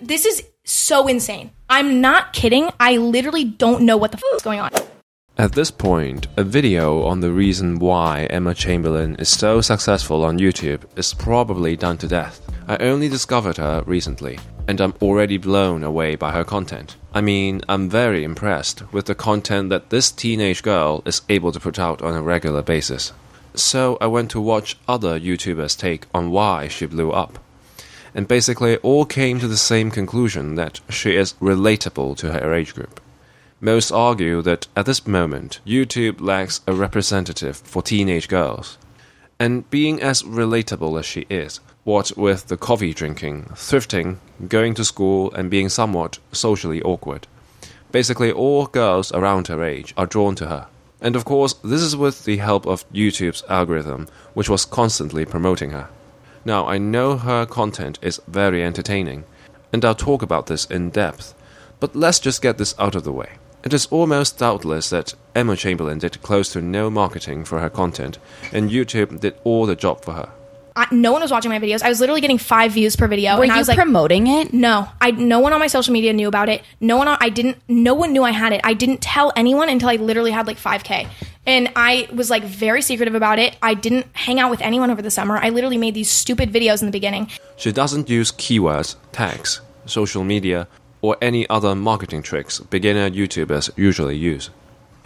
[0.00, 1.50] This is so insane.
[1.68, 2.70] I'm not kidding.
[2.78, 4.70] I literally don't know what the f- is going on.
[5.38, 10.38] At this point, a video on the reason why Emma Chamberlain is so successful on
[10.38, 12.40] YouTube is probably done to death.
[12.66, 16.96] I only discovered her recently, and I'm already blown away by her content.
[17.12, 21.60] I mean, I'm very impressed with the content that this teenage girl is able to
[21.60, 23.12] put out on a regular basis.
[23.54, 27.38] So I went to watch other YouTubers' take on why she blew up.
[28.16, 32.74] And basically, all came to the same conclusion that she is relatable to her age
[32.74, 32.98] group.
[33.60, 38.78] Most argue that at this moment, YouTube lacks a representative for teenage girls.
[39.38, 44.16] And being as relatable as she is, what with the coffee drinking, thrifting,
[44.48, 47.26] going to school, and being somewhat socially awkward,
[47.92, 50.68] basically all girls around her age are drawn to her.
[51.02, 55.72] And of course, this is with the help of YouTube's algorithm, which was constantly promoting
[55.72, 55.90] her.
[56.46, 59.24] Now, I know her content is very entertaining,
[59.72, 61.34] and I'll talk about this in depth,
[61.80, 63.30] but let's just get this out of the way.
[63.64, 68.20] It is almost doubtless that Emma Chamberlain did close to no marketing for her content,
[68.52, 70.30] and YouTube did all the job for her.
[70.76, 71.82] I, no one was watching my videos.
[71.82, 73.38] I was literally getting five views per video.
[73.38, 74.52] Were and I you was like, promoting it?
[74.52, 76.62] no, I no one on my social media knew about it.
[76.80, 78.60] No one on, I didn't no one knew I had it.
[78.62, 81.08] I didn't tell anyone until I literally had like 5k.
[81.46, 83.56] And I was like very secretive about it.
[83.62, 85.38] I didn't hang out with anyone over the summer.
[85.38, 87.30] I literally made these stupid videos in the beginning.
[87.56, 90.66] She doesn't use keywords, tags, social media,
[91.02, 94.50] or any other marketing tricks beginner YouTubers usually use.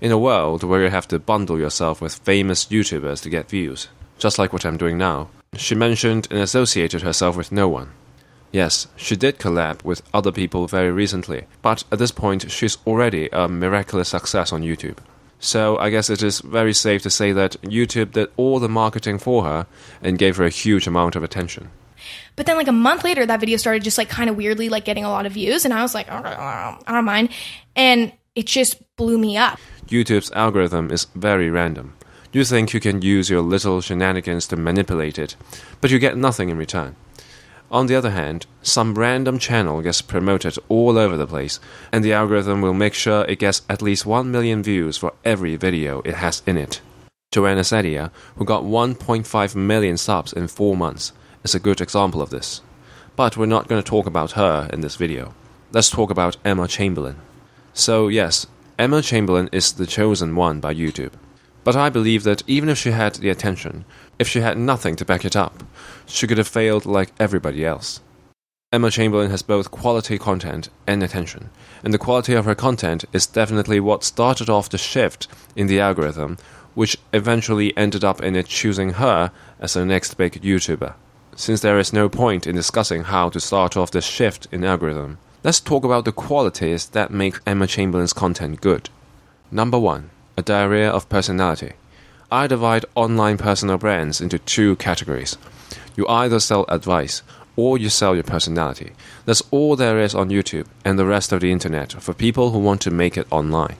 [0.00, 3.88] In a world where you have to bundle yourself with famous YouTubers to get views,
[4.18, 7.90] just like what I'm doing now, she mentioned and associated herself with no one.
[8.50, 13.28] Yes, she did collab with other people very recently, but at this point she's already
[13.32, 14.98] a miraculous success on YouTube.
[15.42, 19.18] So I guess it is very safe to say that YouTube did all the marketing
[19.18, 19.66] for her
[20.00, 21.68] and gave her a huge amount of attention.
[22.36, 24.84] But then like a month later, that video started just like kind of weirdly like
[24.84, 27.30] getting a lot of views, and I was like, oh, right, I don't mind,
[27.74, 29.58] and it just blew me up.
[29.88, 31.96] YouTube's algorithm is very random.
[32.32, 35.36] You think you can use your little shenanigans to manipulate it,
[35.80, 36.94] but you get nothing in return.
[37.72, 41.58] On the other hand, some random channel gets promoted all over the place,
[41.90, 45.56] and the algorithm will make sure it gets at least 1 million views for every
[45.56, 46.82] video it has in it.
[47.34, 52.28] Joana Ceddia, who got 1.5 million subs in 4 months, is a good example of
[52.28, 52.60] this.
[53.16, 55.34] But we're not going to talk about her in this video.
[55.72, 57.16] Let's talk about Emma Chamberlain.
[57.72, 58.46] So, yes,
[58.78, 61.12] Emma Chamberlain is the chosen one by YouTube.
[61.64, 63.84] But I believe that even if she had the attention,
[64.18, 65.62] if she had nothing to back it up,
[66.06, 68.00] she could have failed like everybody else.
[68.72, 71.50] Emma Chamberlain has both quality content and attention,
[71.84, 75.78] and the quality of her content is definitely what started off the shift in the
[75.78, 76.38] algorithm,
[76.74, 79.30] which eventually ended up in it choosing her
[79.60, 80.94] as the next big YouTuber.
[81.36, 85.18] Since there is no point in discussing how to start off this shift in algorithm,
[85.44, 88.88] let's talk about the qualities that make Emma Chamberlain's content good.
[89.50, 91.72] Number 1 a diarrhea of personality.
[92.30, 95.36] I divide online personal brands into two categories.
[95.96, 97.22] You either sell advice
[97.56, 98.92] or you sell your personality.
[99.26, 102.58] That's all there is on YouTube and the rest of the internet for people who
[102.58, 103.76] want to make it online.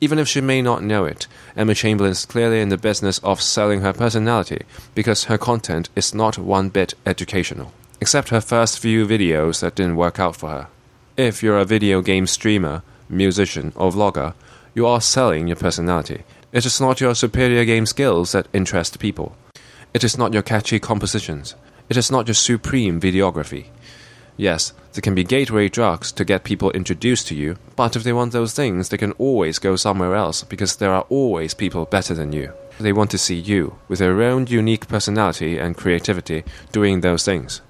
[0.00, 1.26] Even if she may not know it,
[1.56, 4.62] Emma Chamberlain is clearly in the business of selling her personality
[4.94, 9.96] because her content is not one bit educational, except her first few videos that didn't
[9.96, 10.66] work out for her.
[11.16, 14.34] If you're a video game streamer, musician, or vlogger,
[14.76, 16.22] you are selling your personality.
[16.52, 19.34] It is not your superior game skills that interest people.
[19.94, 21.54] It is not your catchy compositions.
[21.88, 23.68] It is not your supreme videography.
[24.36, 28.12] Yes, there can be gateway drugs to get people introduced to you, but if they
[28.12, 32.12] want those things, they can always go somewhere else because there are always people better
[32.12, 32.52] than you.
[32.78, 37.62] They want to see you, with your own unique personality and creativity, doing those things.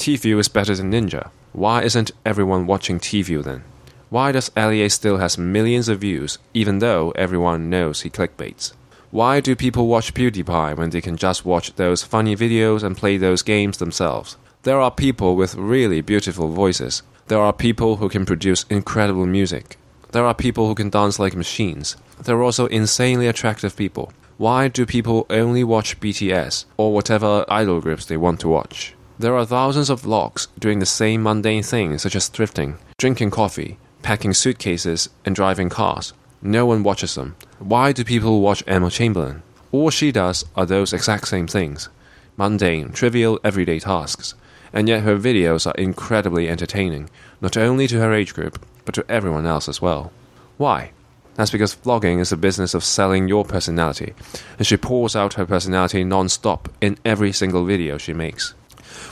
[0.00, 1.30] Tfue is better than Ninja.
[1.52, 3.62] Why isn't everyone watching Tfue then?
[4.10, 8.72] Why does LEA still has millions of views, even though everyone knows he clickbaits?
[9.12, 13.18] Why do people watch PewDiePie when they can just watch those funny videos and play
[13.18, 14.36] those games themselves?
[14.64, 17.04] There are people with really beautiful voices.
[17.28, 19.76] There are people who can produce incredible music.
[20.10, 21.96] There are people who can dance like machines.
[22.20, 24.12] There are also insanely attractive people.
[24.38, 28.94] Why do people only watch BTS or whatever idol groups they want to watch?
[29.20, 33.78] There are thousands of vlogs doing the same mundane things such as thrifting, drinking coffee,
[34.02, 36.12] packing suitcases, and driving cars.
[36.42, 37.36] No one watches them.
[37.58, 39.42] Why do people watch Emma Chamberlain?
[39.72, 41.88] All she does are those exact same things
[42.36, 44.34] mundane, trivial, everyday tasks.
[44.72, 47.10] And yet her videos are incredibly entertaining,
[47.40, 50.12] not only to her age group, but to everyone else as well.
[50.56, 50.92] Why?
[51.34, 54.14] That's because vlogging is a business of selling your personality,
[54.58, 58.54] and she pours out her personality non stop in every single video she makes.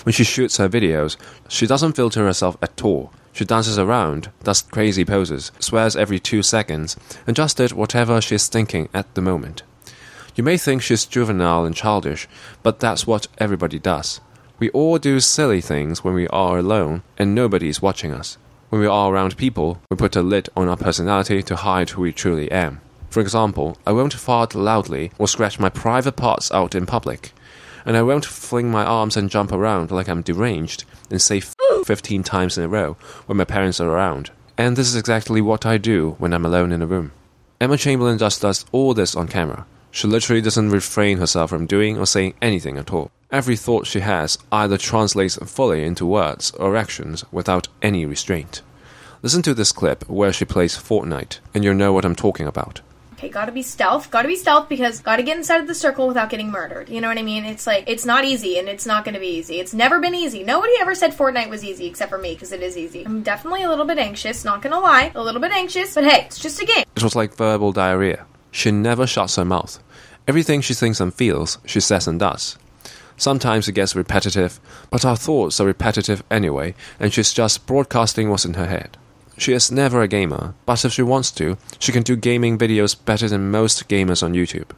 [0.05, 1.17] When she shoots her videos,
[1.49, 3.12] she doesn't filter herself at all.
[3.38, 8.49] She dances around, does crazy poses, swears every two seconds, and just did whatever she's
[8.49, 9.62] thinking at the moment.
[10.35, 12.26] You may think she's juvenile and childish,
[12.64, 14.20] but that's what everybody does.
[14.58, 18.38] We all do silly things when we are alone and nobody's watching us.
[18.70, 22.02] When we are around people, we put a lid on our personality to hide who
[22.02, 22.81] we truly am.
[23.08, 27.32] For example, I won't fart loudly or scratch my private parts out in public.
[27.87, 31.55] And I won't fling my arms and jump around like I'm deranged and say f-
[31.88, 34.31] 15 times in a row when my parents are around.
[34.58, 37.12] And this is exactly what I do when I'm alone in a room.
[37.62, 39.64] Emma Chamberlain just does all this on camera.
[39.90, 43.11] She literally doesn't refrain herself from doing or saying anything at all.
[43.31, 48.61] Every thought she has either translates fully into words or actions without any restraint.
[49.23, 52.82] Listen to this clip where she plays Fortnite, and you'll know what I'm talking about.
[53.19, 54.12] Okay, gotta be stealth.
[54.12, 56.88] Gotta be stealth because gotta get inside of the circle without getting murdered.
[56.88, 57.44] You know what I mean?
[57.44, 59.59] It's like, it's not easy and it's not gonna be easy.
[59.59, 60.44] It's never been easy.
[60.44, 63.05] Nobody ever said Fortnite was easy except for me because it is easy.
[63.05, 65.11] I'm definitely a little bit anxious, not gonna lie.
[65.17, 66.85] A little bit anxious, but hey, it's just a game.
[66.94, 68.25] It was like verbal diarrhea.
[68.53, 69.82] She never shuts her mouth.
[70.29, 72.56] Everything she thinks and feels, she says and does.
[73.17, 74.61] Sometimes it gets repetitive,
[74.91, 78.97] but our thoughts are repetitive anyway, and she's just broadcasting what's in her head.
[79.38, 82.96] She is never a gamer, but if she wants to, she can do gaming videos
[83.02, 84.70] better than most gamers on YouTube.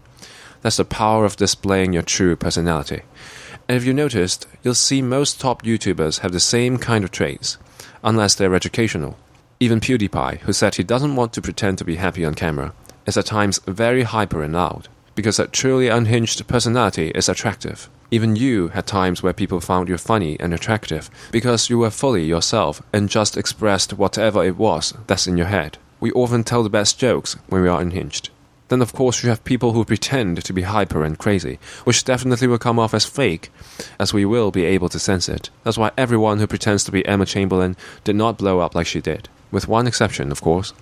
[0.60, 3.00] That's the power of displaying your true personality.
[3.66, 7.56] And if you noticed, you'll see most top YouTubers have the same kind of traits,
[8.04, 9.16] unless they're educational.
[9.60, 12.74] Even PewDiePie, who said he doesn't want to pretend to be happy on camera,
[13.06, 14.88] is at times very hyper and loud,
[15.20, 17.90] because a truly unhinged personality is attractive.
[18.10, 22.24] Even you had times where people found you funny and attractive because you were fully
[22.24, 25.76] yourself and just expressed whatever it was that's in your head.
[26.00, 28.30] We often tell the best jokes when we are unhinged.
[28.68, 32.46] Then, of course, you have people who pretend to be hyper and crazy, which definitely
[32.46, 33.52] will come off as fake,
[33.98, 35.50] as we will be able to sense it.
[35.64, 39.02] That's why everyone who pretends to be Emma Chamberlain did not blow up like she
[39.02, 39.28] did.
[39.50, 40.72] With one exception, of course.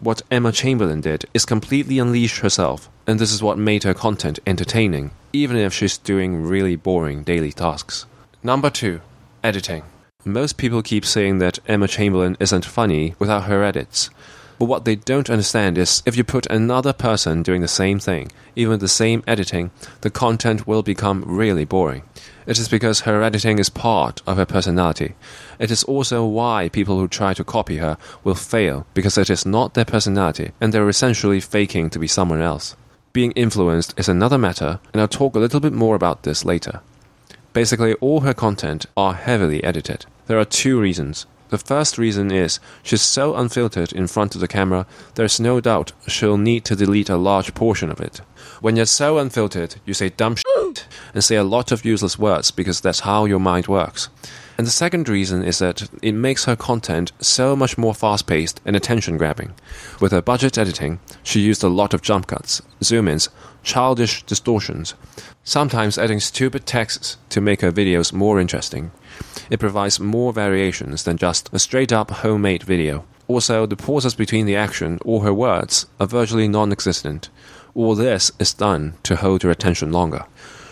[0.00, 4.38] What Emma Chamberlain did is completely unleash herself, and this is what made her content
[4.46, 8.04] entertaining, even if she's doing really boring daily tasks.
[8.42, 9.00] Number 2.
[9.42, 9.84] Editing.
[10.22, 14.10] Most people keep saying that Emma Chamberlain isn't funny without her edits.
[14.58, 18.32] But what they don't understand is if you put another person doing the same thing,
[18.54, 19.70] even the same editing,
[20.00, 22.02] the content will become really boring.
[22.46, 25.14] It is because her editing is part of her personality.
[25.58, 29.44] It is also why people who try to copy her will fail because it is
[29.44, 32.76] not their personality and they're essentially faking to be someone else.
[33.12, 36.80] Being influenced is another matter, and I'll talk a little bit more about this later.
[37.54, 40.04] Basically, all her content are heavily edited.
[40.26, 41.24] There are two reasons.
[41.48, 45.92] The first reason is she's so unfiltered in front of the camera, there's no doubt
[46.08, 48.20] she'll need to delete a large portion of it.
[48.60, 52.50] When you're so unfiltered, you say dumb shit and say a lot of useless words
[52.50, 54.08] because that's how your mind works.
[54.58, 58.60] And the second reason is that it makes her content so much more fast paced
[58.64, 59.54] and attention grabbing.
[60.00, 63.28] With her budget editing, she used a lot of jump cuts, zoom ins,
[63.62, 64.94] childish distortions,
[65.44, 68.92] sometimes adding stupid texts to make her videos more interesting.
[69.50, 73.04] It provides more variations than just a straight up homemade video.
[73.28, 77.28] Also, the pauses between the action or her words are virtually non existent.
[77.74, 80.24] All this is done to hold your attention longer.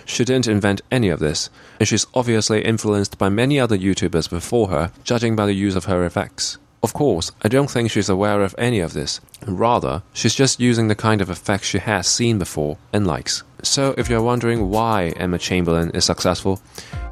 [0.06, 4.68] She didn't invent any of this, and she's obviously influenced by many other YouTubers before
[4.68, 6.58] her, judging by the use of her effects.
[6.82, 9.20] Of course, I don't think she's aware of any of this.
[9.46, 13.42] Rather, she's just using the kind of effects she has seen before and likes.
[13.62, 16.60] So, if you're wondering why Emma Chamberlain is successful,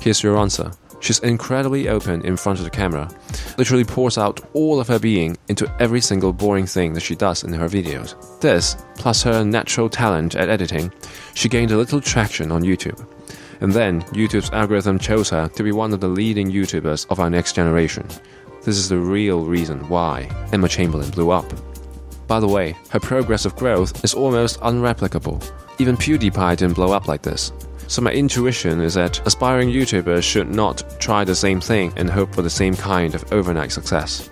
[0.02, 0.72] here's your answer.
[1.02, 3.10] She's incredibly open in front of the camera,
[3.58, 7.42] literally pours out all of her being into every single boring thing that she does
[7.42, 8.14] in her videos.
[8.40, 10.92] This, plus her natural talent at editing,
[11.34, 13.04] she gained a little traction on YouTube.
[13.60, 17.28] And then YouTube's algorithm chose her to be one of the leading YouTubers of our
[17.28, 18.06] next generation.
[18.62, 21.52] This is the real reason why Emma Chamberlain blew up.
[22.28, 25.44] By the way, her progressive growth is almost unreplicable.
[25.80, 27.50] Even PewDiePie didn't blow up like this.
[27.92, 32.34] So my intuition is that aspiring YouTubers should not try the same thing and hope
[32.34, 34.30] for the same kind of overnight success.